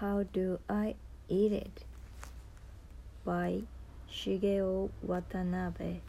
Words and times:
How 0.00 0.22
Do 0.22 0.58
I 0.66 0.94
Eat 1.28 1.52
It? 1.52 1.84
by 3.22 3.64
Shigeo 4.10 4.88
Watanabe. 5.02 6.00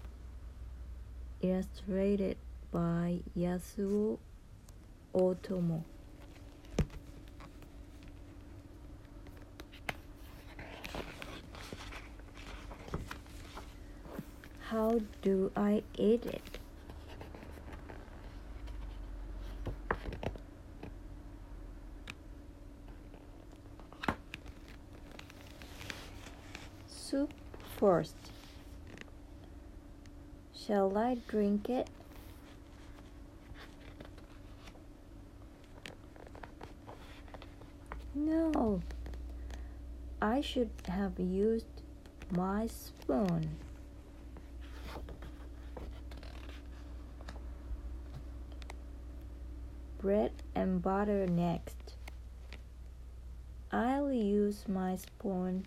Illustrated 1.42 2.38
by 2.72 3.20
Yasuo 3.38 4.18
Ohtomo. 5.14 5.84
How 14.70 15.02
do 15.22 15.52
I 15.54 15.84
eat 15.98 16.26
it? 16.26 16.61
Soup 27.12 27.34
first. 27.78 28.16
Shall 30.56 30.98
I 30.98 31.18
drink 31.28 31.68
it? 31.68 31.90
No, 38.16 38.82
I 40.22 40.40
should 40.40 40.70
have 40.88 41.20
used 41.20 41.82
my 42.32 42.68
spoon. 42.68 43.58
Bread 50.00 50.32
and 50.56 50.82
butter 50.82 51.28
next. 51.28 51.96
I'll 53.70 54.14
use 54.14 54.64
my 54.70 54.96
spoon 54.96 55.66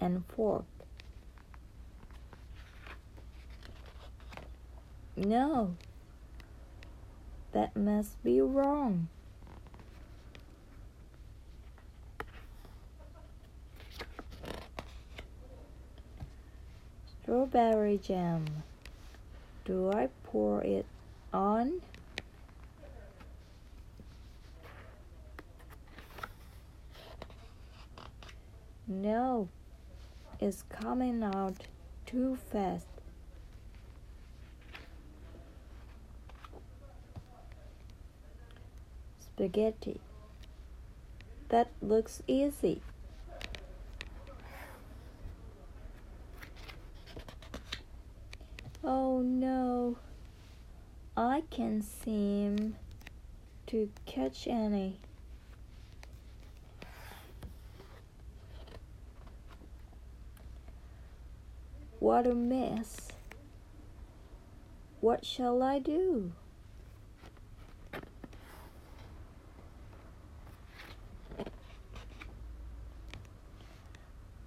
and 0.00 0.24
fork. 0.34 0.64
No, 5.16 5.76
that 7.52 7.76
must 7.76 8.22
be 8.24 8.40
wrong. 8.40 9.08
Strawberry 17.22 17.98
jam. 17.98 18.46
Do 19.64 19.92
I 19.92 20.08
pour 20.24 20.62
it 20.62 20.86
on? 21.32 21.80
No, 28.88 29.48
it's 30.40 30.64
coming 30.70 31.22
out 31.22 31.66
too 32.06 32.38
fast. 32.50 32.86
Spaghetti. 39.20 40.00
That 41.50 41.70
looks 41.82 42.22
easy. 42.26 42.80
Oh 48.82 49.20
no, 49.20 49.98
I 51.16 51.42
can't 51.50 51.84
seem 51.84 52.76
to 53.66 53.90
catch 54.06 54.46
any. 54.46 55.00
What 62.10 62.26
a 62.26 62.34
mess. 62.34 63.06
What 65.00 65.24
shall 65.24 65.62
I 65.62 65.78
do? 65.78 66.32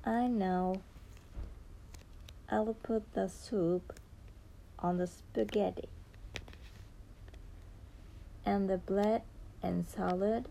I 0.04 0.28
know. 0.28 0.82
I'll 2.50 2.76
put 2.84 3.14
the 3.14 3.30
soup 3.30 3.98
on 4.78 4.98
the 4.98 5.08
spaghetti 5.08 5.88
and 8.46 8.70
the 8.70 8.78
bread 8.78 9.22
and 9.62 9.88
salad 9.88 10.50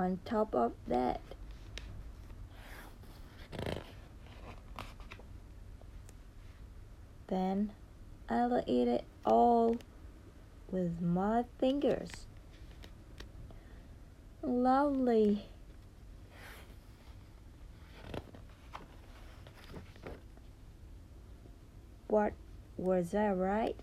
on 0.00 0.18
top 0.24 0.56
of 0.56 0.72
that. 0.88 1.20
Then 7.34 7.72
I'll 8.28 8.62
eat 8.64 8.86
it 8.86 9.04
all 9.24 9.80
with 10.70 11.00
my 11.02 11.42
fingers. 11.58 12.28
Lovely. 14.40 15.44
What 22.06 22.34
was 22.76 23.16
I 23.16 23.30
right? 23.32 23.74